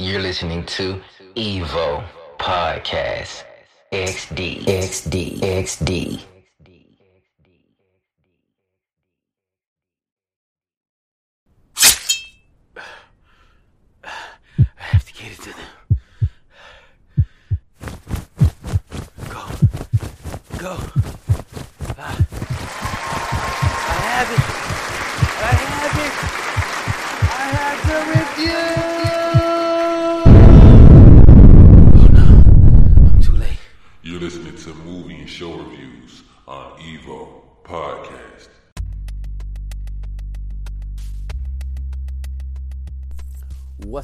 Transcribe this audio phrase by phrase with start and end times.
[0.00, 0.98] You're listening to
[1.36, 2.02] Evo
[2.38, 3.44] Podcast.
[3.92, 6.39] XD XD XD.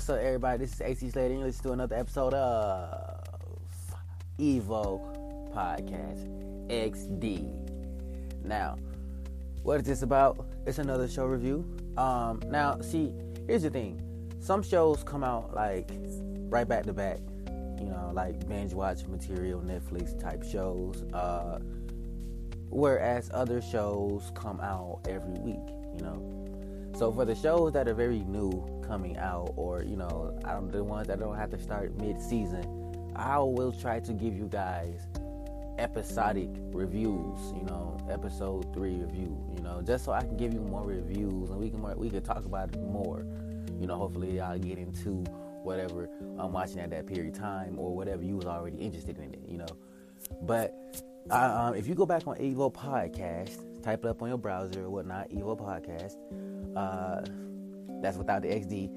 [0.06, 0.58] What's up, everybody?
[0.58, 3.24] This is AC Slater, and listening to another episode of
[4.38, 5.02] Evo
[5.52, 6.28] Podcast
[6.68, 8.44] XD.
[8.44, 8.76] Now,
[9.64, 10.46] what is this about?
[10.64, 11.68] It's another show review.
[11.96, 13.14] Um, now, see,
[13.48, 14.00] here's the thing:
[14.38, 15.90] some shows come out like
[16.50, 17.18] right back to back,
[17.80, 21.02] you know, like binge watch material, Netflix type shows.
[21.12, 21.58] Uh,
[22.70, 26.35] whereas other shows come out every week, you know.
[26.96, 30.72] So for the shows that are very new coming out, or you know, I don't
[30.72, 35.06] the ones that don't have to start mid-season, I will try to give you guys
[35.78, 37.52] episodic reviews.
[37.54, 39.38] You know, episode three review.
[39.54, 42.22] You know, just so I can give you more reviews and we can we can
[42.22, 43.26] talk about it more.
[43.78, 45.22] You know, hopefully y'all get into
[45.62, 46.08] whatever
[46.38, 49.40] I'm watching at that period of time or whatever you was already interested in it.
[49.46, 49.66] You know,
[50.40, 50.74] but
[51.30, 54.84] uh, um, if you go back on Evo Podcast, type it up on your browser
[54.84, 56.16] or whatnot, Evo Podcast.
[56.76, 57.22] Uh,
[58.02, 58.90] that's without the XD.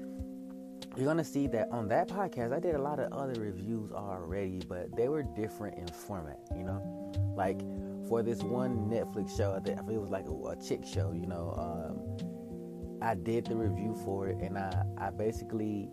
[0.96, 4.60] You're gonna see that on that podcast, I did a lot of other reviews already,
[4.68, 6.40] but they were different in format.
[6.56, 7.60] You know, like
[8.08, 11.12] for this one Netflix show, I think it was like a, a chick show.
[11.12, 15.90] You know, um, I did the review for it, and I I basically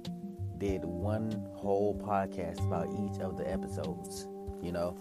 [0.57, 4.27] did one whole podcast about each of the episodes.
[4.61, 4.97] You know,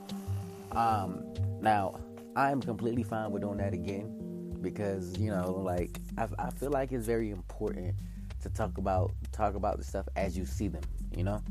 [0.72, 1.24] um,
[1.60, 1.98] now
[2.36, 4.25] I'm completely fine with doing that again
[4.62, 7.94] because you know, like I, I feel like it's very important
[8.42, 10.82] to talk about talk about the stuff as you see them.
[11.16, 11.42] You know,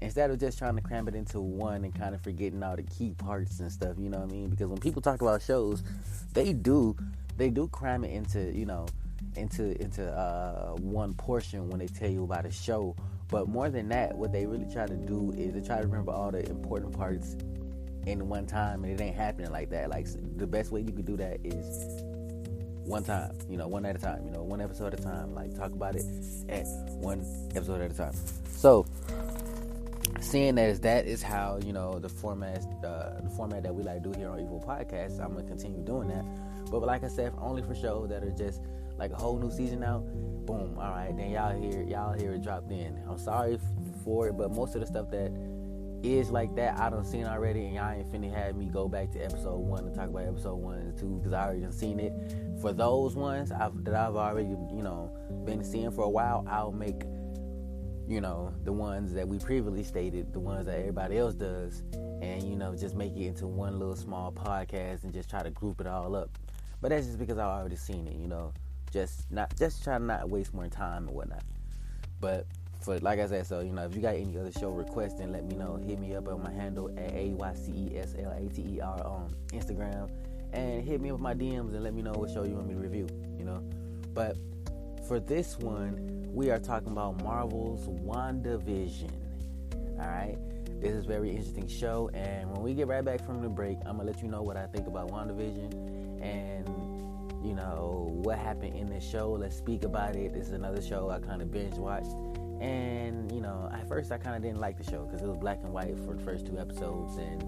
[0.00, 2.82] instead of just trying to cram it into one and kind of forgetting all the
[2.82, 3.96] key parts and stuff.
[3.98, 4.48] You know what I mean?
[4.48, 5.82] Because when people talk about shows,
[6.32, 6.96] they do
[7.36, 8.86] they do cram it into you know
[9.36, 12.96] into into uh, one portion when they tell you about a show.
[13.28, 16.12] But more than that, what they really try to do is they try to remember
[16.12, 17.36] all the important parts
[18.06, 19.90] in one time, and it ain't happening like that.
[19.90, 20.06] Like
[20.36, 22.02] the best way you could do that is
[22.84, 25.34] one time, you know, one at a time, you know, one episode at a time.
[25.34, 26.04] Like talk about it
[26.48, 27.24] at one
[27.54, 28.14] episode at a time.
[28.56, 28.86] So,
[30.20, 34.02] seeing as that is how you know the format, uh, the format that we like
[34.02, 36.24] do here on Evo Podcast, I'm gonna continue doing that.
[36.70, 38.62] But like I said, only for shows that are just
[38.98, 40.04] like a whole new season out.
[40.46, 40.78] Boom.
[40.78, 42.98] All right, then y'all hear y'all hear it dropped in.
[43.08, 43.58] I'm sorry
[44.04, 45.32] for it, but most of the stuff that
[46.02, 49.10] is like that I done seen already, and y'all ain't finna have me go back
[49.12, 52.00] to episode one and talk about episode one and two because I already done seen
[52.00, 52.12] it.
[52.60, 55.10] For those ones I've, that I've already you know
[55.44, 57.02] been seeing for a while, I'll make
[58.08, 61.82] you know the ones that we previously stated, the ones that everybody else does,
[62.22, 65.50] and you know just make it into one little small podcast and just try to
[65.50, 66.30] group it all up.
[66.80, 68.52] But that's just because I've already seen it, you know.
[68.90, 71.44] Just not just try to not waste more time and whatnot.
[72.20, 72.46] But
[72.82, 75.32] for like I said, so you know, if you got any other show requests, then
[75.32, 75.76] let me know.
[75.86, 78.62] Hit me up on my handle at a y c e s l a t
[78.62, 80.08] e r on Instagram,
[80.52, 82.68] and hit me up with my DMs and let me know what show you want
[82.68, 83.06] me to review.
[83.38, 83.62] You know,
[84.14, 84.36] but
[85.06, 89.12] for this one, we are talking about Marvel's WandaVision.
[90.00, 90.38] All right,
[90.80, 93.98] this is very interesting show, and when we get right back from the break, I'm
[93.98, 96.68] gonna let you know what I think about WandaVision and
[97.42, 99.32] you know what happened in this show.
[99.32, 100.32] Let's speak about it.
[100.32, 102.14] This is another show I kind of binge watched.
[102.60, 105.38] And you know, at first I kind of didn't like the show because it was
[105.38, 107.42] black and white for the first two episodes, and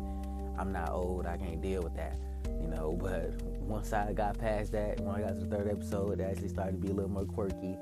[0.58, 2.18] I'm not old, I can't deal with that,
[2.60, 2.92] you know.
[3.02, 6.48] But once I got past that, when I got to the third episode, it actually
[6.48, 7.76] started to be a little more quirky,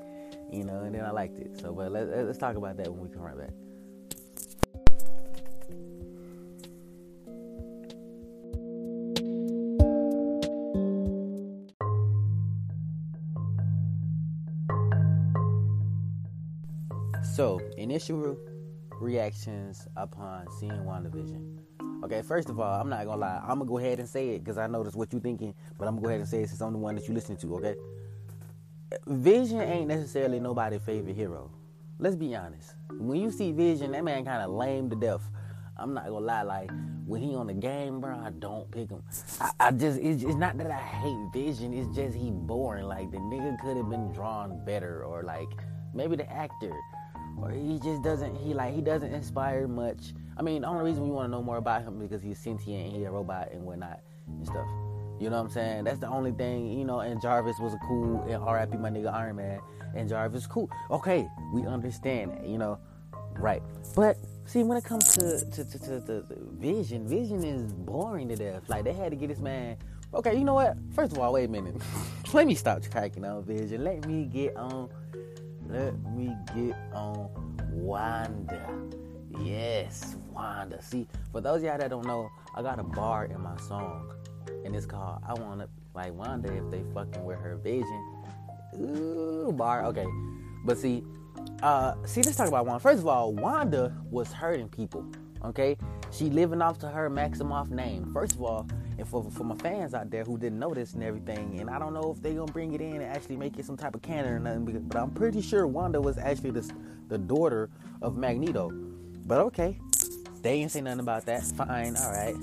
[0.51, 1.59] you know, and then I liked it.
[1.59, 3.53] So, but let's let's talk about that when we come right back.
[17.91, 18.37] Initial
[19.01, 21.57] reactions upon seeing WandaVision.
[22.05, 23.41] Okay, first of all, I'm not gonna lie.
[23.43, 25.89] I'm gonna go ahead and say it because I know that's what you're thinking, but
[25.89, 27.55] I'm gonna go ahead and say it since I'm the one that you listen to,
[27.57, 27.75] okay?
[29.07, 31.51] Vision ain't necessarily nobody's favorite hero.
[31.99, 32.75] Let's be honest.
[32.97, 35.29] When you see Vision, that man kind of lame to death.
[35.77, 36.71] I'm not gonna lie, like
[37.05, 39.03] when he on the game, bro, I don't pick him.
[39.41, 41.73] I, I just it's, it's not that I hate Vision.
[41.73, 42.85] It's just he boring.
[42.85, 45.49] Like the nigga could have been drawn better, or like
[45.93, 46.73] maybe the actor
[47.37, 48.35] or he just doesn't.
[48.35, 50.13] He like he doesn't inspire much.
[50.37, 52.85] I mean, the only reason we want to know more about him because he's sentient
[52.85, 54.67] and he's a robot and whatnot and stuff.
[55.21, 55.83] You know what I'm saying?
[55.83, 59.13] That's the only thing, you know, and Jarvis was a cool, and RIP my nigga
[59.13, 59.59] Iron Man,
[59.95, 60.67] and Jarvis cool.
[60.89, 62.79] Okay, we understand that, you know,
[63.33, 63.61] right.
[63.95, 68.29] But, see, when it comes to, to, to, to, to, to Vision, Vision is boring
[68.29, 68.67] to death.
[68.67, 69.77] Like, they had to get this man,
[70.11, 70.75] okay, you know what?
[70.95, 71.75] First of all, wait a minute.
[72.33, 73.83] Let me stop cracking on Vision.
[73.83, 74.89] Let me get on,
[75.71, 77.29] let me get on
[77.71, 78.69] Wanda.
[79.39, 80.81] Yes, Wanda.
[80.81, 84.11] See, for those y'all that don't know, I got a bar in my song,
[84.65, 88.05] and it's called "I Wanna Like Wanda If They Fucking With Her Vision."
[88.79, 89.85] Ooh, bar.
[89.85, 90.05] Okay,
[90.65, 91.03] but see,
[91.63, 92.81] uh, see, let's talk about Wanda.
[92.81, 95.05] First of all, Wanda was hurting people.
[95.43, 95.77] Okay,
[96.11, 98.11] she living off to her Maximoff name.
[98.13, 98.67] First of all,
[99.01, 101.79] and for for my fans out there who didn't know this and everything, and I
[101.79, 104.03] don't know if they're gonna bring it in and actually make it some type of
[104.03, 106.71] canon or nothing, but I'm pretty sure Wanda was actually the
[107.07, 107.69] the daughter
[108.01, 108.69] of Magneto.
[109.25, 109.79] But okay,
[110.43, 111.43] they ain't say nothing about that.
[111.43, 112.35] Fine, all right.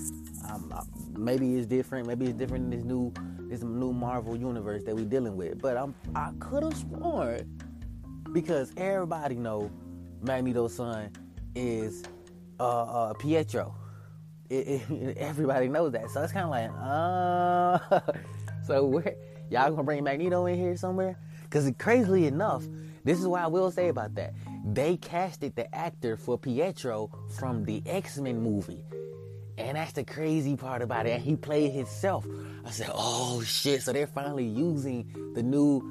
[0.49, 0.83] Um, uh,
[1.17, 2.09] maybe it's different.
[2.09, 3.13] Maybe it's different in this new
[3.49, 5.63] this new Marvel universe that we're dealing with.
[5.63, 7.61] But I'm I could have sworn
[8.33, 9.71] because everybody know
[10.23, 11.13] Magneto's son
[11.55, 12.03] is
[12.59, 13.77] uh, uh, Pietro.
[14.51, 18.13] It, it, everybody knows that, so it's kind of like, uh,
[18.67, 19.15] so where
[19.51, 21.19] y'all gonna bring Magneto in here somewhere?
[21.43, 22.65] Because crazily enough,
[23.05, 24.35] this is what I will say about that.
[24.65, 28.85] They casted the actor for Pietro from the X Men movie.
[29.57, 31.11] And that's the crazy part about it.
[31.11, 32.27] And he played himself.
[32.65, 33.83] I said, oh shit.
[33.83, 35.83] So they're finally using the new,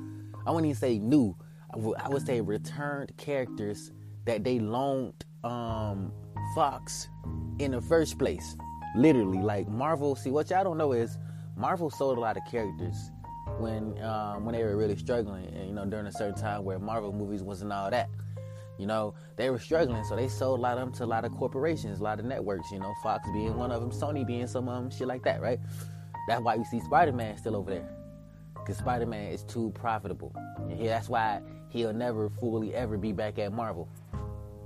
[0.46, 1.36] I wouldn't even say new,
[1.74, 3.92] I would say returned characters
[4.26, 6.14] that they loaned um,
[6.58, 7.10] Fox
[7.60, 8.58] in the first place.
[8.96, 10.16] Literally, like Marvel.
[10.16, 11.20] See, what y'all don't know is
[11.56, 13.12] Marvel sold a lot of characters
[13.60, 16.80] when um, when they were really struggling, and you know during a certain time where
[16.80, 18.10] Marvel movies wasn't all that.
[18.80, 21.26] You know, they were struggling, so they sold a lot of them to a lot
[21.26, 22.72] of corporations, a lot of networks.
[22.72, 25.40] You know, Fox being one of them, Sony being some of them, shit like that,
[25.40, 25.60] right?
[26.28, 27.88] That's why you see Spider Man still over there,
[28.56, 30.34] because Spider Man is too profitable.
[30.72, 31.40] And that's why
[31.70, 33.88] he'll never fully ever be back at Marvel,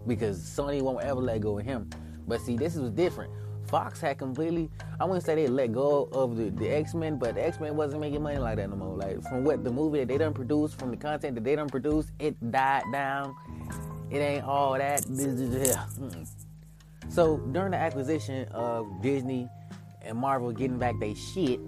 [0.07, 1.89] because Sony won't ever let go of him.
[2.27, 3.31] But see, this was different.
[3.67, 4.69] Fox had completely,
[4.99, 7.75] I wouldn't say they let go of the, the X Men, but the X Men
[7.75, 8.97] wasn't making money like that no more.
[8.97, 11.69] Like, from what the movie that they done produced, from the content that they done
[11.69, 13.35] produced, it died down.
[14.09, 15.03] It ain't all that.
[15.03, 16.27] Mm.
[17.07, 19.47] So, during the acquisition of Disney
[20.01, 21.61] and Marvel getting back their shit,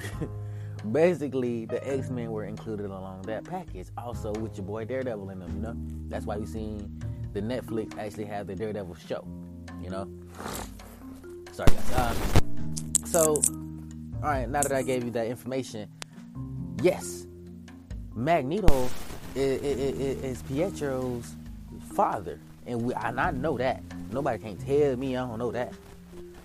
[0.92, 3.88] basically the X Men were included along that package.
[3.98, 5.74] Also, with your boy Daredevil in them, you know?
[6.08, 7.02] That's why we seen
[7.36, 9.22] the Netflix actually have the Daredevil show,
[9.82, 10.08] you know?
[11.52, 11.94] Sorry, guys.
[11.94, 13.34] Um, so,
[14.22, 15.86] all right, now that I gave you that information,
[16.82, 17.26] yes,
[18.14, 18.88] Magneto
[19.34, 21.36] is, is, is Pietro's
[21.92, 23.82] father, and we, and I know that.
[24.10, 25.74] Nobody can tell me I don't know that.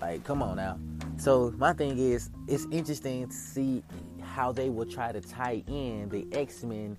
[0.02, 0.78] Like, come on now.
[1.18, 3.82] So my thing is, it's interesting to see
[4.22, 6.98] how they will try to tie in the X Men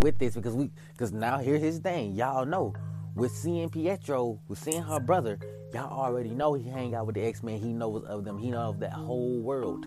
[0.00, 2.14] with this because we, because now here's his thing.
[2.14, 2.72] Y'all know
[3.14, 5.38] with seeing Pietro, with seeing her brother,
[5.72, 7.58] y'all already know he hang out with the X Men.
[7.58, 8.38] He knows of them.
[8.38, 9.86] He knows of that whole world.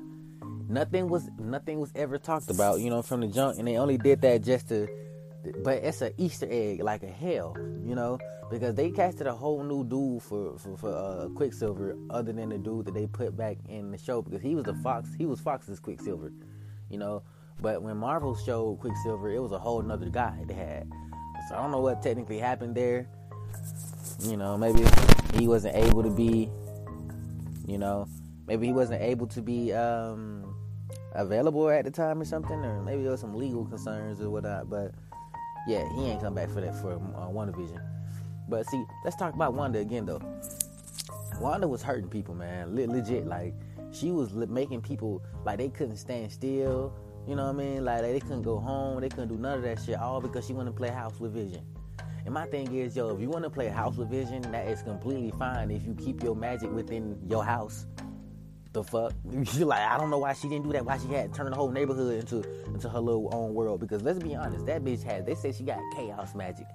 [0.69, 3.97] Nothing was nothing was ever talked about, you know, from the junk, and they only
[3.97, 4.87] did that just to.
[5.63, 8.17] But it's an Easter egg, like a hell, you know,
[8.49, 12.57] because they casted a whole new dude for for, for uh, Quicksilver, other than the
[12.57, 15.41] dude that they put back in the show, because he was the Fox, he was
[15.41, 16.31] Fox's Quicksilver,
[16.89, 17.23] you know.
[17.61, 20.89] But when Marvel showed Quicksilver, it was a whole nother guy they had.
[21.47, 23.07] So I don't know what technically happened there.
[24.21, 24.85] You know, maybe
[25.37, 26.49] he wasn't able to be,
[27.67, 28.07] you know,
[28.47, 30.55] maybe he wasn't able to be um,
[31.13, 34.69] available at the time or something, or maybe there was some legal concerns or whatnot.
[34.69, 34.93] But
[35.67, 37.81] yeah, he ain't come back for that for uh, WandaVision.
[38.47, 40.21] But see, let's talk about Wanda again though.
[41.39, 42.75] Wanda was hurting people, man.
[42.75, 43.53] Le- legit, like
[43.91, 46.93] she was le- making people like they couldn't stand still.
[47.27, 47.85] You know what I mean?
[47.85, 50.53] Like they couldn't go home, they couldn't do none of that shit, all because she
[50.53, 51.65] wanted to play house with Vision.
[52.25, 54.81] And my thing is, yo, if you want to play house with Vision, that is
[54.81, 57.85] completely fine if you keep your magic within your house.
[58.73, 59.13] The fuck?
[59.53, 60.85] You're like, I don't know why she didn't do that.
[60.85, 63.79] Why she had to turn the whole neighborhood into into her little own world.
[63.79, 65.25] Because let's be honest, that bitch had.
[65.25, 66.65] They say she got chaos magic.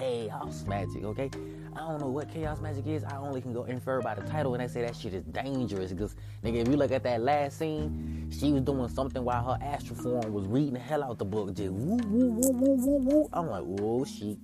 [0.00, 1.30] Chaos magic, okay?
[1.76, 3.04] I don't know what chaos magic is.
[3.04, 5.92] I only can go infer by the title, and they say that shit is dangerous.
[5.92, 9.58] Because nigga, if you look at that last scene, she was doing something while her
[9.62, 11.54] astral form was reading the hell out the book.
[11.54, 13.28] Just woo woo woo woo woo woo.
[13.34, 14.38] I'm like, whoa, shit.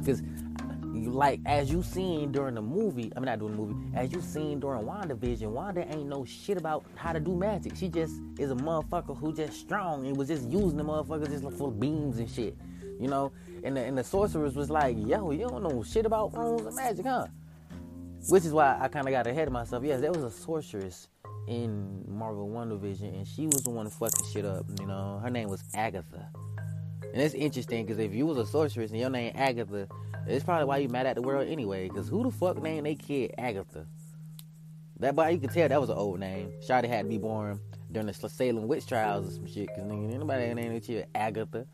[0.00, 0.22] Because
[0.94, 4.20] like as you seen during the movie, I mean not during the movie, as you
[4.20, 7.76] seen during WandaVision, Wanda ain't no shit about how to do magic.
[7.76, 11.44] She just is a motherfucker who just strong and was just using the motherfuckers just
[11.44, 12.56] of beams and shit.
[13.00, 13.32] You know,
[13.62, 16.76] and the, and the sorceress was like, "Yo, you don't know shit about runes and
[16.76, 17.26] magic, huh?"
[18.28, 19.84] Which is why I kind of got ahead of myself.
[19.84, 21.08] Yes, there was a sorceress
[21.46, 24.64] in Marvel WandaVision, and she was the one fucking shit up.
[24.80, 26.30] You know, her name was Agatha.
[27.12, 29.88] And it's interesting because if you was a sorceress and your name Agatha,
[30.26, 31.88] it's probably why you mad at the world anyway.
[31.88, 33.86] Because who the fuck named they kid Agatha?
[35.00, 36.52] That boy, you can tell that was an old name.
[36.66, 37.60] Shotty had to be born
[37.92, 39.68] during the Salem witch trials or some shit.
[39.68, 41.66] Because anybody named that shit Agatha.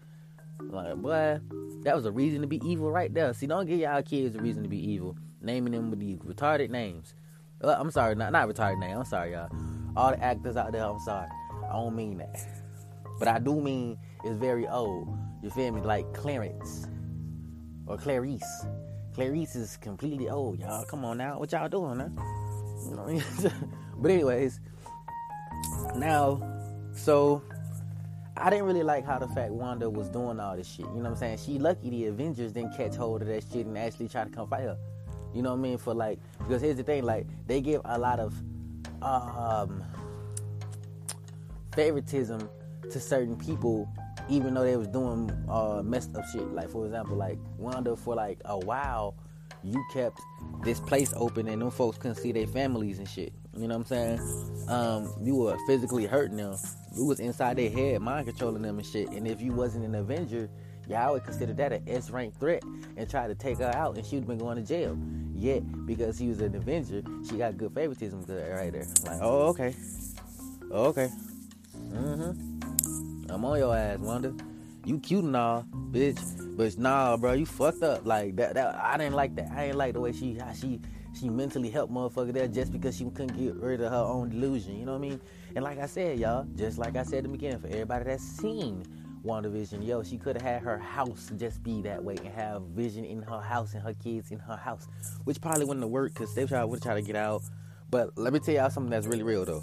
[0.69, 1.41] Like, boy,
[1.83, 3.33] that was a reason to be evil right there.
[3.33, 5.17] See, don't give y'all kids a reason to be evil.
[5.41, 7.15] Naming them with these retarded names.
[7.63, 8.99] Uh, I'm sorry, not not retarded name.
[8.99, 9.51] I'm sorry, y'all.
[9.97, 11.29] All the actors out there, I'm sorry.
[11.69, 12.47] I don't mean that.
[13.19, 15.09] But I do mean it's very old.
[15.43, 15.81] You feel me?
[15.81, 16.87] Like Clarence
[17.87, 18.67] or Clarice.
[19.15, 20.85] Clarice is completely old, y'all.
[20.85, 21.39] Come on now.
[21.39, 23.51] What y'all doing, huh?
[24.01, 24.61] But anyways,
[25.95, 26.41] now,
[26.95, 27.43] so
[28.37, 30.87] I didn't really like how the fact Wanda was doing all this shit.
[30.87, 31.39] You know what I'm saying?
[31.39, 34.49] She lucky the Avengers didn't catch hold of that shit and actually try to come
[34.49, 34.79] fight her.
[35.35, 35.79] You know what I mean?
[35.79, 38.35] For like, because here's the thing, like they give a lot of
[39.03, 39.83] um,
[41.75, 42.49] favoritism
[42.91, 43.89] to certain people,
[44.29, 46.51] even though they was doing uh, messed up shit.
[46.53, 49.15] Like for example, like Wanda for like a while,
[49.63, 50.21] you kept
[50.65, 53.33] this place open and them folks couldn't see their families and shit.
[53.61, 54.69] You know what I'm saying?
[54.69, 56.57] Um, you were physically hurting them.
[56.97, 59.11] You was inside their head, mind controlling them and shit.
[59.11, 60.49] And if you wasn't an Avenger,
[60.89, 62.63] y'all would consider that an S rank threat
[62.97, 64.97] and try to take her out, and she'd been going to jail.
[65.35, 68.87] Yet, because he was an Avenger, she got good favoritism right there.
[69.05, 69.75] Like, oh, okay.
[70.71, 71.11] Oh, okay.
[71.93, 73.31] Mm-hmm.
[73.31, 74.35] I'm on your ass, Wanda.
[74.87, 76.19] You cute and all, bitch.
[76.57, 78.07] But nah, bro, you fucked up.
[78.07, 79.51] Like that, that I didn't like that.
[79.53, 80.81] I didn't like the way she how she
[81.21, 84.79] she mentally helped motherfucker there just because she couldn't get rid of her own delusion.
[84.79, 85.21] You know what I mean?
[85.55, 88.23] And like I said, y'all, just like I said in the beginning, for everybody that's
[88.25, 88.85] seen
[89.25, 93.05] WandaVision, yo, she could have had her house just be that way and have vision
[93.05, 94.89] in her house and her kids in her house,
[95.25, 97.43] which probably wouldn't have worked because they would try to get out.
[97.91, 99.63] But let me tell y'all something that's really real though.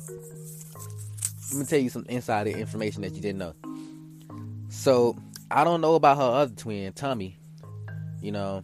[1.53, 3.53] Let me tell you some insider information that you didn't know.
[4.69, 5.17] So
[5.49, 7.39] I don't know about her other twin, Tommy.
[8.21, 8.63] You know,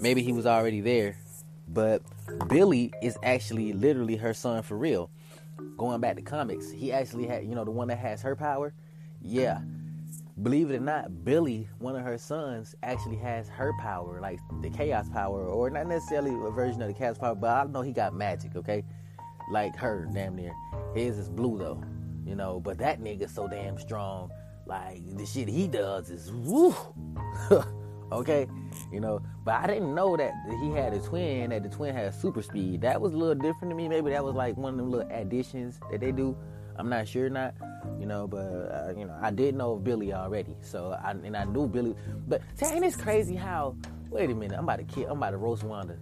[0.00, 1.18] maybe he was already there,
[1.72, 2.02] but
[2.48, 5.10] Billy is actually literally her son for real.
[5.76, 8.74] Going back to comics, he actually had, you know, the one that has her power.
[9.20, 9.60] Yeah,
[10.42, 14.70] believe it or not, Billy, one of her sons, actually has her power, like the
[14.70, 17.92] chaos power, or not necessarily a version of the chaos power, but I know he
[17.92, 18.84] got magic, okay?
[19.50, 20.54] Like her, damn near.
[20.94, 21.82] His is blue though,
[22.24, 24.30] you know, but that nigga's so damn strong.
[24.66, 26.74] Like the shit he does is woo.
[28.12, 28.46] okay,
[28.92, 32.14] you know, but I didn't know that he had a twin, that the twin had
[32.14, 32.82] super speed.
[32.82, 33.88] That was a little different to me.
[33.88, 36.36] Maybe that was like one of them little additions that they do.
[36.76, 37.54] I'm not sure, not
[37.98, 41.44] you know, but uh, you know, I did know Billy already, so I and I
[41.44, 41.94] knew Billy.
[42.28, 43.76] But ain't it crazy how?
[44.10, 45.96] Wait a minute, I'm about to kill, I'm about to roast Wanda.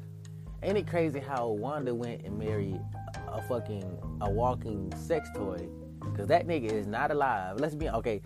[0.62, 2.80] Ain't it crazy how Wanda went and married
[3.28, 5.66] a fucking a walking sex toy?
[6.16, 7.60] Cause that nigga is not alive.
[7.60, 8.20] Let's be okay.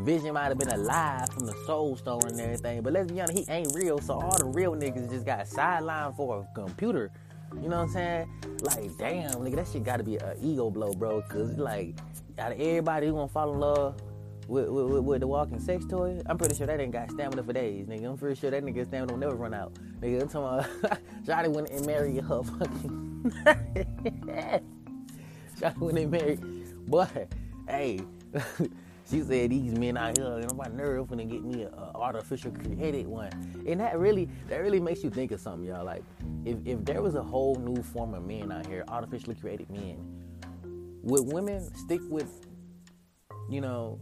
[0.00, 3.38] Vision might have been alive from the Soul Stone and everything, but let's be honest,
[3.38, 3.98] he ain't real.
[3.98, 7.10] So all the real niggas just got sidelined for a computer.
[7.54, 8.28] You know what I'm saying?
[8.60, 11.22] Like, damn, nigga, that shit gotta be an ego blow, bro.
[11.22, 11.96] Cause like,
[12.38, 14.00] out of everybody who gonna fall in love
[14.48, 17.52] with, with, with, the walking sex toy, I'm pretty sure that ain't got stamina for
[17.52, 18.10] days, nigga.
[18.10, 19.72] I'm pretty sure that nigga stamina will never run out.
[20.00, 23.32] Nigga, I'm talking about Shotty went and married her fucking
[25.60, 27.06] Shotty went and married boy,
[27.68, 28.00] hey,
[29.10, 32.52] she said these men out here, you know, my nerve gonna get me an artificial
[32.52, 33.30] created one.
[33.66, 35.84] And that really, that really makes you think of something, y'all.
[35.84, 36.02] Like,
[36.44, 39.98] if, if there was a whole new form of men out here, artificially created men,
[41.02, 42.46] would women stick with,
[43.48, 44.00] you know,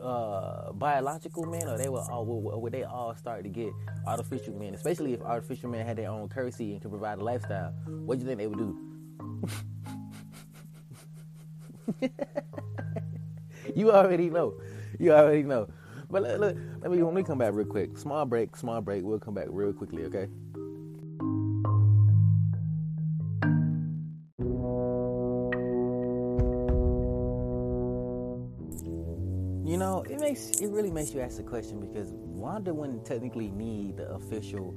[0.00, 3.70] uh, biological men, or they would all would, would they all start to get
[4.06, 4.74] artificial men?
[4.74, 7.72] Especially if artificial men had their own currency and could provide a lifestyle.
[7.86, 9.48] What do you think they would do?
[13.74, 14.54] you already know.
[14.98, 15.68] You already know.
[16.10, 17.96] But look, look, let me let me come back real quick.
[17.96, 19.04] Small break, small break.
[19.04, 20.28] We'll come back real quickly, okay?
[29.64, 33.50] You know, it makes it really makes you ask the question because Wanda wouldn't technically
[33.50, 34.74] need the official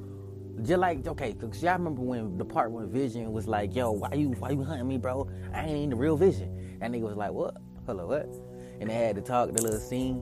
[0.61, 4.13] just like okay, cause y'all remember when the part when Vision was like, "Yo, why
[4.13, 5.27] you why you hunting me, bro?
[5.53, 7.57] I ain't in the real Vision." That nigga was like, "What?
[7.85, 8.27] Hello, what?"
[8.79, 10.21] And they had to talk the little scene.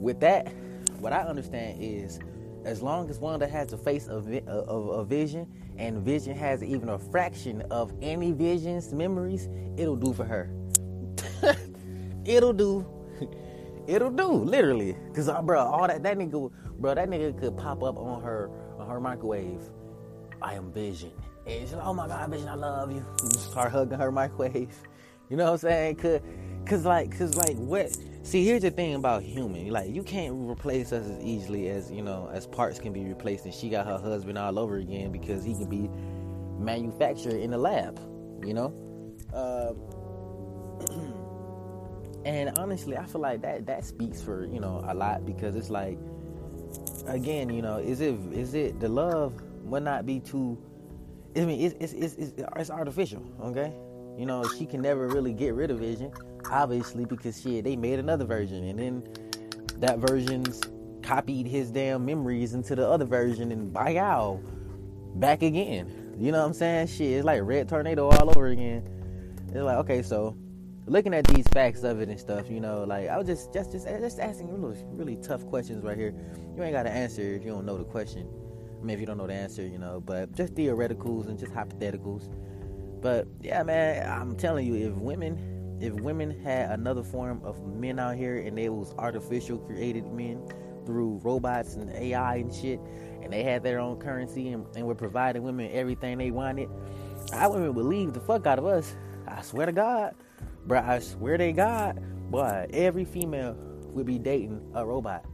[0.00, 0.52] With that,
[0.98, 2.18] what I understand is,
[2.64, 5.46] as long as Wanda has a face of of a Vision,
[5.78, 10.50] and Vision has even a fraction of any Vision's memories, it'll do for her.
[12.24, 12.86] it'll do.
[13.86, 14.96] It'll do, literally.
[15.14, 18.50] Cause uh, bro, all that that nigga bro, that nigga could pop up on her
[18.78, 19.60] on her microwave.
[20.40, 21.12] I am Vision,
[21.46, 24.74] and she's like, "Oh my God, bitch, I love you." And start hugging her microwave.
[25.30, 25.96] You know what I'm saying?
[25.96, 26.20] Cause,
[26.66, 27.96] cause like, cause like, what?
[28.24, 29.70] See, here's the thing about human.
[29.70, 33.46] Like, you can't replace us as easily as you know, as parts can be replaced.
[33.46, 35.88] And she got her husband all over again because he can be
[36.62, 37.98] manufactured in the lab.
[38.44, 39.16] You know.
[39.32, 39.72] Uh,
[42.24, 45.70] and honestly, I feel like that that speaks for you know a lot because it's
[45.70, 45.98] like,
[47.06, 50.58] again, you know, is it is it the love would not be too.
[51.36, 53.72] I mean, it's it's it's, it's, artificial, okay?
[54.16, 56.12] You know, she can never really get rid of Vision,
[56.50, 59.02] obviously, because shit, they made another version, and then
[59.80, 60.60] that version's
[61.02, 64.40] copied his damn memories into the other version, and by y'all,
[65.16, 66.14] back again.
[66.18, 66.86] You know what I'm saying?
[66.86, 68.88] Shit, it's like Red Tornado all over again.
[69.48, 70.36] It's like, okay, so
[70.86, 73.72] looking at these facts of it and stuff, you know, like I was just just
[73.72, 76.14] just just asking really really tough questions right here.
[76.56, 78.28] You ain't got to answer if you don't know the question.
[78.84, 82.28] Mean, if you don't know the answer, you know, but just theoreticals and just hypotheticals.
[83.00, 87.98] But yeah, man, I'm telling you, if women, if women had another form of men
[87.98, 90.46] out here and they was artificial created men
[90.84, 92.78] through robots and AI and shit,
[93.22, 96.68] and they had their own currency and, and were providing women everything they wanted,
[97.32, 98.94] I women would leave the fuck out of us.
[99.26, 100.14] I swear to God.
[100.66, 103.56] Bro, I swear to God, boy, every female
[103.94, 105.24] would be dating a robot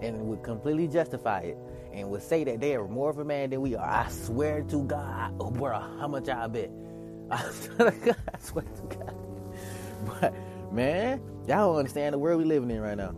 [0.00, 1.58] and would completely justify it
[1.92, 3.86] and would say that they are more of a man than we are.
[3.86, 6.70] I swear to God, oh, bro, how much I bet?
[7.30, 9.16] I swear to God, swear to God.
[10.20, 10.34] But
[10.72, 13.14] man, y'all don't understand the world we living in right now.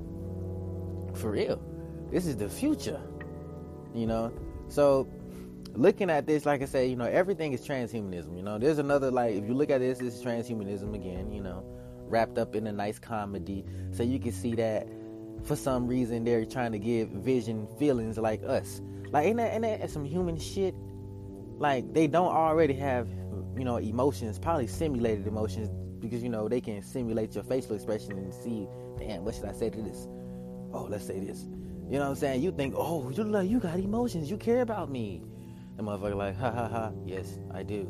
[1.14, 1.58] For real,
[2.10, 3.00] this is the future.
[3.94, 4.32] You know,
[4.68, 5.08] so
[5.74, 8.36] looking at this, like I said, you know, everything is transhumanism.
[8.36, 11.32] You know, there's another like if you look at this, it's transhumanism again.
[11.32, 11.64] You know,
[12.08, 14.86] wrapped up in a nice comedy, so you can see that
[15.44, 18.80] for some reason they're trying to give Vision feelings like us.
[19.10, 20.74] Like ain't that ain't that some human shit?
[21.58, 23.08] Like they don't already have
[23.56, 28.12] you know emotions, probably simulated emotions because you know they can simulate your facial expression
[28.12, 28.66] and see,
[28.98, 30.08] damn, what should I say to this?
[30.72, 31.44] Oh, let's say this.
[31.88, 32.42] You know what I'm saying?
[32.42, 35.22] You think, oh, you like you got emotions, you care about me.
[35.76, 37.86] The motherfucker like, ha ha ha, yes, I do.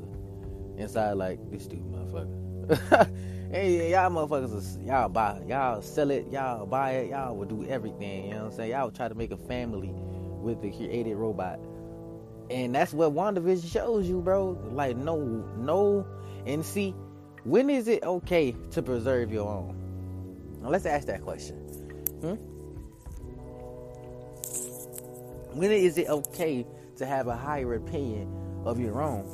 [0.77, 3.11] Inside like, this stupid motherfucker.
[3.55, 8.25] hey, y'all motherfuckers, y'all buy, y'all sell it, y'all buy it, y'all will do everything.
[8.25, 8.71] You know what I'm saying?
[8.73, 9.93] Y'all try to make a family
[10.43, 11.61] with the created robot.
[12.51, 14.59] And that's what WandaVision shows you, bro.
[14.73, 15.19] Like, no,
[15.57, 16.05] no.
[16.47, 16.97] And see,
[17.45, 20.59] when is it okay to preserve your own?
[20.61, 21.57] Now, let's ask that question.
[22.23, 22.35] Hmm?
[25.57, 28.29] When is it okay to have a higher opinion
[28.65, 29.25] of your own.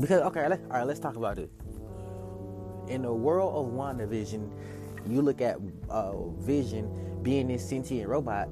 [0.00, 1.50] Because okay, let, all right, let's talk about it.
[2.92, 4.50] In the world of WandaVision,
[5.06, 5.56] you look at
[5.88, 6.90] uh, Vision
[7.22, 8.50] being this sentient robot.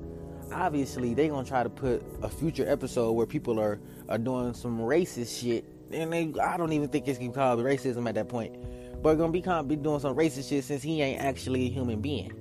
[0.50, 4.79] Obviously, they're gonna try to put a future episode where people are are doing some
[4.79, 8.57] racist shit, and they I don't even think it's gonna call racism at that point.
[9.03, 11.70] But gonna be kind of be doing some racist shit since he ain't actually a
[11.70, 12.33] human being.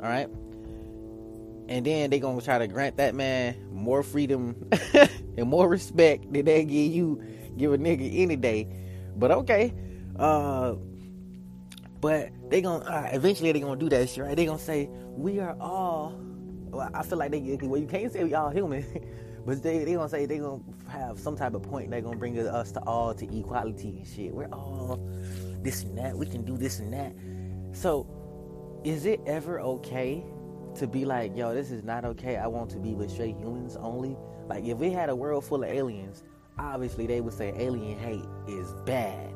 [0.00, 0.28] All right
[1.68, 4.56] and then they gonna try to grant that man more freedom
[5.36, 7.22] and more respect than they give you
[7.58, 8.66] give a nigga any day.
[9.16, 9.74] But okay,
[10.16, 10.76] uh,
[12.00, 14.36] but they gonna uh, eventually they gonna do that shit, right?
[14.36, 16.14] They gonna say we are all.
[16.70, 18.84] Well, I feel like they well you can't say we all human,
[19.46, 21.90] but they they gonna say they gonna have some type of point.
[21.90, 24.32] They gonna bring us to all to equality and shit.
[24.32, 25.00] We're all
[25.62, 26.16] this and that.
[26.16, 27.14] We can do this and that.
[27.76, 28.06] So,
[28.84, 30.24] is it ever okay
[30.76, 32.36] to be like, yo, this is not okay.
[32.36, 34.16] I want to be with straight humans only.
[34.46, 36.22] Like, if we had a world full of aliens,
[36.58, 39.34] obviously they would say alien hate is bad.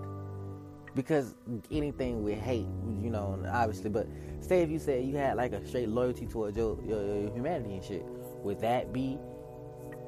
[0.94, 1.34] Because
[1.70, 2.66] anything with hate,
[3.02, 3.90] you know, obviously.
[3.90, 4.06] But
[4.40, 7.74] say if you said you had like a straight loyalty towards your, your, your humanity
[7.74, 8.04] and shit,
[8.42, 9.18] would that be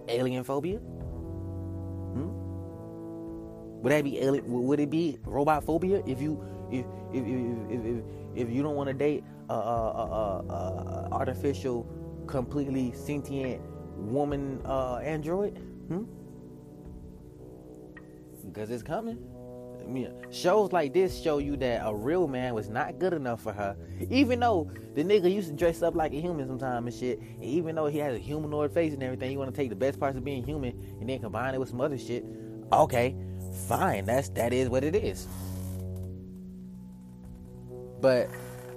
[0.09, 0.79] alien phobia?
[0.79, 2.29] Hmm?
[3.83, 4.44] Would that be alien?
[4.47, 8.88] Would it be robot phobia if you if if if, if, if you don't want
[8.88, 9.55] to date a,
[11.12, 11.87] artificial,
[12.27, 13.62] completely sentient
[13.97, 15.57] woman uh, android?
[15.88, 16.05] Hmm?
[18.47, 19.18] Because it's coming.
[19.85, 23.42] I mean, shows like this show you that a real man was not good enough
[23.42, 23.77] for her.
[24.11, 27.20] Even though the nigga used to dress up like a human sometimes and shit.
[27.20, 29.77] And even though he has a humanoid face and everything, you want to take the
[29.77, 30.70] best parts of being human
[31.01, 32.25] and then combine it with some other shit.
[32.73, 33.14] Okay,
[33.68, 34.05] fine.
[34.05, 35.29] That's that is what it is.
[38.01, 38.31] But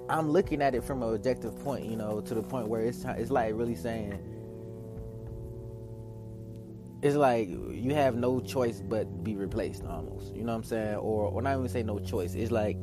[0.08, 3.04] I'm looking at it from an objective point, you know, to the point where it's
[3.04, 4.18] it's like really saying
[7.02, 10.34] it's like you have no choice but be replaced almost.
[10.34, 10.94] You know what I'm saying?
[10.96, 12.34] Or or not even say no choice.
[12.34, 12.76] It's like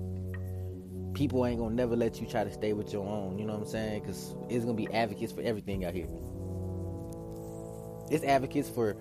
[1.14, 3.38] people ain't gonna never let you try to stay with your own.
[3.40, 4.02] You know what I'm saying?
[4.02, 6.08] Because it's gonna be advocates for everything out here.
[8.10, 8.96] it's advocates for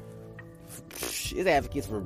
[1.00, 2.04] it's advocates for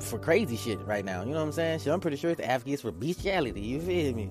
[0.00, 1.22] for crazy shit right now.
[1.22, 1.80] You know what I'm saying?
[1.80, 3.60] So I'm pretty sure it's advocates for bestiality.
[3.60, 4.30] You feel me?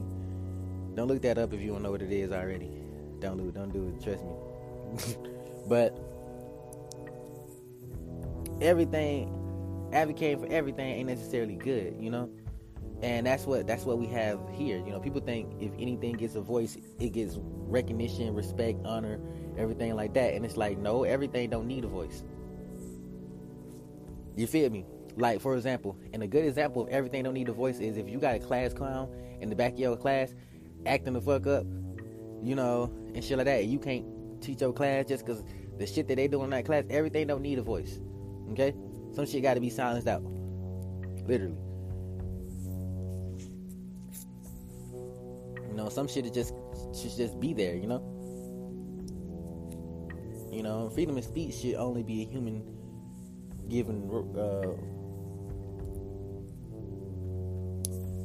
[0.96, 2.72] Don't look that up if you don't know what it is already.
[3.20, 3.54] Don't do it.
[3.54, 4.04] Don't do it.
[4.04, 5.30] Trust me.
[5.68, 5.94] but
[8.62, 9.32] everything
[9.94, 11.96] advocating for everything ain't necessarily good.
[12.00, 12.30] You know?
[13.02, 15.00] And that's what that's what we have here you know?
[15.00, 19.20] People think if anything gets a voice it gets recognition respect honor
[19.58, 20.34] everything like that.
[20.34, 22.24] And it's like no everything don't need a voice.
[24.36, 24.86] You feel me?
[25.18, 28.10] Like for example and a good example of everything don't need a voice is if
[28.10, 29.10] you got a class clown
[29.42, 30.34] in the back of your class
[30.86, 31.66] acting the fuck up
[32.42, 33.66] you know and shit like that.
[33.66, 34.06] You can't
[34.42, 35.44] teach your class just because
[35.78, 38.00] the shit that they do in that class everything don't need a voice
[38.52, 38.74] okay
[39.14, 40.24] some shit got to be silenced out
[41.28, 41.58] literally
[45.76, 46.54] You know, some shit just
[46.98, 47.76] should just be there.
[47.76, 48.02] You know.
[50.50, 52.64] You know, freedom of speech should only be a human
[53.68, 54.72] given uh,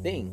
[0.05, 0.31] thing.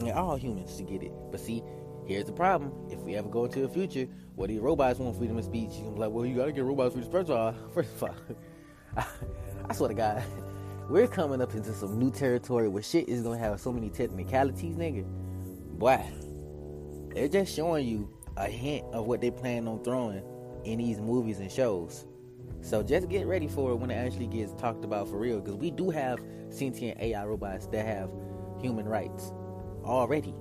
[0.00, 1.12] And all humans should get it.
[1.30, 1.62] But see,
[2.06, 2.72] here's the problem.
[2.90, 4.08] If we ever go into the future
[4.40, 6.64] where these robots want freedom of speech, you can be like, well, you gotta get
[6.64, 7.12] robots freedom.
[7.12, 8.14] First of all, first of all,
[8.96, 9.04] I,
[9.68, 10.22] I swear to God,
[10.88, 14.76] we're coming up into some new territory where shit is gonna have so many technicalities,
[14.76, 15.04] nigga
[15.80, 16.04] boy,
[17.14, 20.22] they're just showing you a hint of what they plan on throwing
[20.64, 22.06] in these movies and shows.
[22.60, 25.40] So just get ready for it when it actually gets talked about for real.
[25.40, 28.10] Because we do have sentient AI robots that have
[28.60, 29.32] human rights
[29.82, 30.34] already.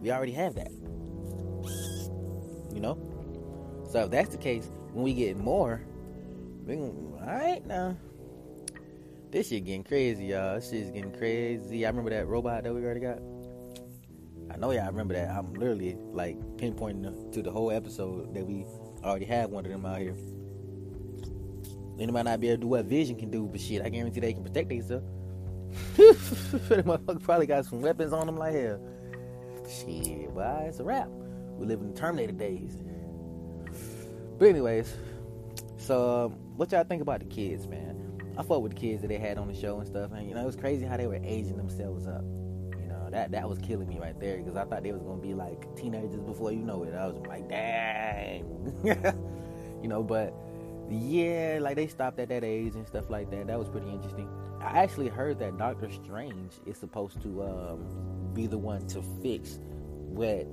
[0.00, 0.72] We already have that.
[3.90, 5.82] So if that's the case, when we get more,
[6.64, 7.96] we can, all right now.
[9.32, 10.54] This shit getting crazy, y'all.
[10.54, 11.84] This shit's getting crazy.
[11.84, 13.18] I remember that robot that we already got.
[14.48, 15.30] I know y'all remember that.
[15.30, 18.64] I'm literally like pinpointing to the whole episode that we
[19.02, 20.14] already had one of them out here.
[21.98, 24.20] They might not be able to do what Vision can do, but shit, I guarantee
[24.20, 25.04] they can protect themselves.
[26.68, 28.80] That motherfucker probably got some weapons on them like hell.
[29.68, 31.08] Shit, boy, it's a wrap.
[31.08, 32.76] We live in Terminator days.
[34.40, 34.90] But anyways,
[35.76, 37.94] so um, what y'all think about the kids, man?
[38.38, 40.34] I fought with the kids that they had on the show and stuff, and you
[40.34, 42.24] know it was crazy how they were aging themselves up
[42.80, 45.20] You know that that was killing me right there because I thought they was gonna
[45.20, 46.94] be like teenagers before you know it.
[46.94, 48.46] I was like, dang,
[49.82, 50.02] you know.
[50.02, 50.32] But
[50.88, 53.46] yeah, like they stopped at that age and stuff like that.
[53.48, 54.26] That was pretty interesting.
[54.62, 59.58] I actually heard that Doctor Strange is supposed to um, be the one to fix
[60.08, 60.46] what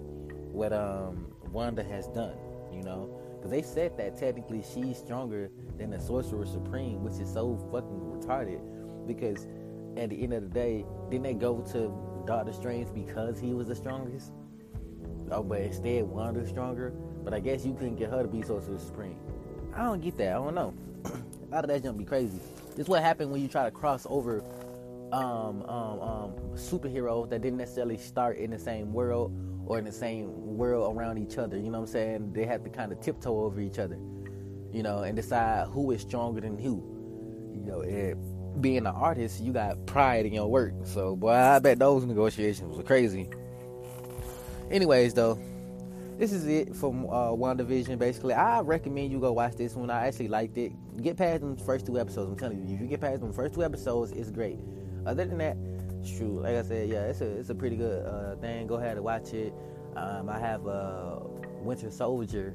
[0.52, 2.36] what um, Wanda has done.
[2.74, 3.18] You know,
[3.48, 7.90] because they said that technically she's stronger than the Sorcerer Supreme, which is so fucking
[7.90, 8.60] retarded.
[9.08, 9.48] Because
[9.96, 11.94] at the end of the day, didn't they go to
[12.26, 14.32] Doctor Strange because he was the strongest.
[15.32, 16.90] Oh, but instead Wanda stronger.
[17.24, 19.18] But I guess you couldn't get her to be Sorcerer Supreme.
[19.74, 20.30] I don't get that.
[20.30, 20.74] I don't know.
[21.06, 22.40] A lot of that jump be crazy.
[22.72, 24.44] This is what happened when you try to cross over
[25.14, 29.32] um, um, um, superheroes that didn't necessarily start in the same world
[29.68, 31.58] or in the same world around each other.
[31.58, 32.34] You know what I'm saying?
[32.34, 34.00] They have to kind of tiptoe over each other,
[34.72, 36.82] you know, and decide who is stronger than who.
[37.54, 38.18] You know, it,
[38.62, 40.74] being an artist, you got pride in your work.
[40.86, 43.30] So, boy, I bet those negotiations were crazy.
[44.72, 45.40] Anyways, though,
[46.18, 48.00] this is it from uh, WandaVision.
[48.00, 49.90] Basically, I recommend you go watch this one.
[49.90, 50.72] I actually liked it.
[51.02, 52.32] Get past them first two episodes.
[52.32, 54.58] I'm telling you, if you get past them first two episodes, it's great.
[55.06, 55.58] Other than that,
[56.12, 56.40] true.
[56.42, 58.68] Like I said, yeah, it's a it's a pretty good uh, thing.
[58.68, 59.54] Go ahead and watch it.
[59.96, 61.22] Um, I have a
[61.62, 62.54] Winter Soldier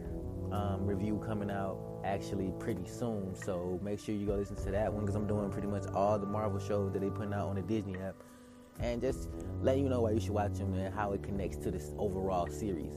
[0.53, 3.35] um, review coming out actually pretty soon.
[3.35, 6.19] So make sure you go listen to that one because I'm doing pretty much all
[6.19, 8.15] the Marvel shows that they putting out on the Disney app,
[8.81, 9.29] and just
[9.61, 12.47] let you know why you should watch them and how it connects to this overall
[12.49, 12.93] series.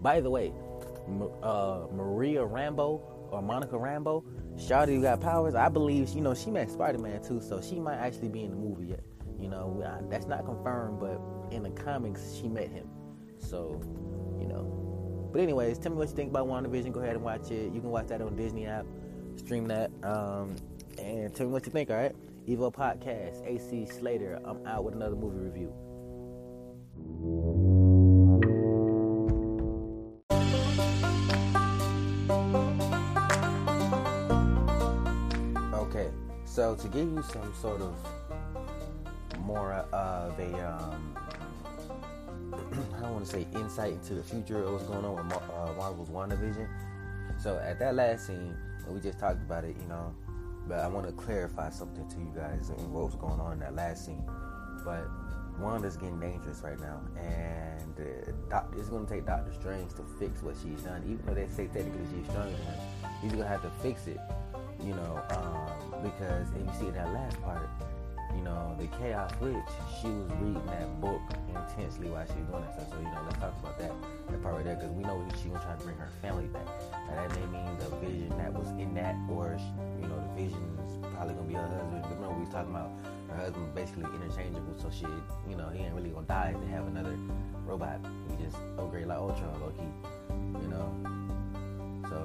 [0.00, 0.52] By the way,
[1.42, 4.24] uh, Maria Rambo or Monica Rambo,
[4.56, 5.54] Shawty got powers.
[5.54, 8.50] I believe you know she met Spider Man too, so she might actually be in
[8.50, 9.00] the movie yet.
[9.40, 11.20] You know that's not confirmed, but
[11.50, 12.88] in the comics she met him.
[13.38, 13.80] So
[14.40, 14.84] you know
[15.34, 16.92] but anyways, tell me what you think about WandaVision.
[16.92, 17.72] Go ahead and watch it.
[17.72, 18.86] You can watch that on Disney app.
[19.34, 19.90] Stream that.
[20.04, 20.54] Um,
[20.96, 22.14] and tell me what you think, all right?
[22.46, 24.38] Evo Podcast, AC Slater.
[24.44, 25.72] I'm out with another movie review.
[35.74, 36.10] Okay,
[36.44, 37.96] so to give you some sort of
[39.44, 41.16] more of a um,
[42.96, 45.72] I don't want to say insight into the future of what's going on with uh,
[45.76, 46.68] Marvel's WandaVision.
[47.40, 48.56] So at that last scene,
[48.88, 50.14] we just talked about it, you know,
[50.68, 53.58] but I want to clarify something to you guys and what was going on in
[53.60, 54.24] that last scene.
[54.84, 55.08] But
[55.58, 57.94] Wanda's getting dangerous right now, and
[58.52, 61.02] uh, it's going to take Doctor Strange to fix what she's done.
[61.04, 62.80] Even though they say technically she's stronger than him,
[63.22, 64.18] he's gonna have to fix it.
[64.82, 67.68] You know, um, because if you see that last part,
[68.44, 69.56] know, the chaos witch,
[70.00, 72.90] she was reading that book intensely while she was doing that stuff.
[72.92, 73.92] So, you know, let's talk about that,
[74.30, 76.68] that part right there, because we know she gonna try to bring her family back.
[77.08, 79.58] And that may mean the vision that was in that, or,
[80.00, 82.02] you know, the vision is probably gonna be her husband.
[82.02, 82.92] But remember, we was talking about
[83.30, 85.08] her husband basically interchangeable, so she,
[85.48, 87.16] you know, he ain't really gonna die to have another
[87.66, 87.98] robot.
[88.28, 89.90] He just upgrade like Ultron, low key,
[90.62, 90.92] you know.
[92.08, 92.18] So,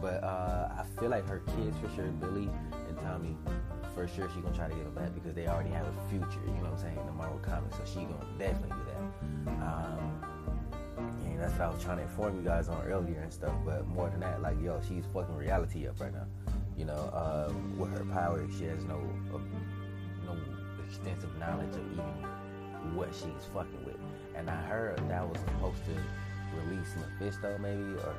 [0.00, 2.50] but uh, I feel like her kids for sure, Billy
[2.88, 3.36] and Tommy,
[3.94, 6.40] for sure she gonna try to get them back because they already have a future.
[6.46, 9.52] You know what I'm saying in the Marvel comics, so she gonna definitely do that.
[9.62, 10.24] Um,
[11.24, 13.54] and that's what I was trying to inform you guys on earlier and stuff.
[13.64, 16.26] But more than that, like yo, she's fucking reality up right now.
[16.76, 19.00] You know, um, with her power, she has no
[19.34, 19.38] uh,
[20.24, 20.36] no
[20.86, 23.96] extensive knowledge of even what she's fucking with.
[24.34, 28.14] And I heard that was supposed to release Mephisto, maybe or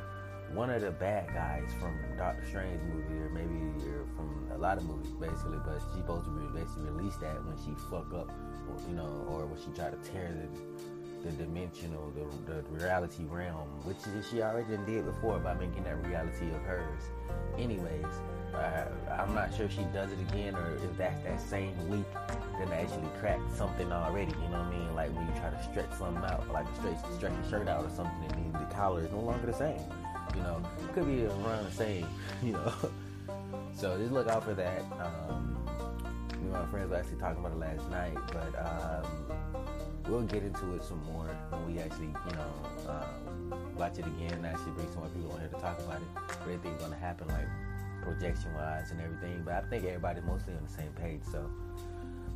[0.53, 4.77] one of the bad guys from Doctor Strange movie, or maybe or from a lot
[4.77, 5.57] of movies, basically.
[5.65, 8.29] But she's supposed to basically release that when she fuck up,
[8.69, 10.47] or, you know, or when she try to tear the
[11.23, 13.97] the dimensional, the, the reality realm, which
[14.29, 17.01] she already did before by making that reality of hers.
[17.57, 18.05] Anyways,
[18.53, 22.05] uh, I'm not sure if she does it again or if that's that same week
[22.59, 24.31] that actually cracked something already.
[24.31, 24.95] You know what I mean?
[24.95, 27.89] Like when you try to stretch something out, like stretch stretch your shirt out or
[27.89, 29.79] something, and the collar is no longer the same.
[30.35, 30.61] You know,
[30.93, 32.07] could be around the same.
[32.43, 32.73] You know,
[33.73, 34.81] so just look out for that.
[34.99, 35.57] Um,
[36.31, 39.07] me and my friends were actually talking about it last night, but um,
[40.09, 44.33] we'll get into it some more when we actually, you know, um, watch it again
[44.33, 46.35] and actually bring some more people on here to talk about it.
[46.41, 47.47] Everything's gonna happen like
[48.01, 49.41] projection wise and everything.
[49.45, 51.21] But I think everybody's mostly on the same page.
[51.31, 51.49] So,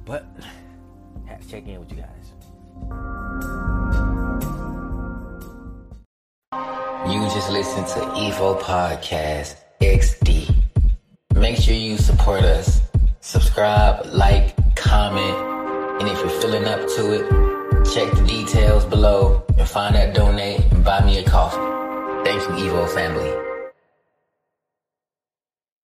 [0.05, 0.25] but
[1.49, 3.73] check in with you guys.
[7.09, 10.53] You just listen to Evo Podcast XD.
[11.35, 12.81] Make sure you support us.
[13.21, 15.37] Subscribe, like, comment,
[16.01, 17.23] and if you're feeling up to it,
[17.93, 21.57] check the details below and find that donate and buy me a coffee.
[22.25, 23.56] Thank you, Evo family.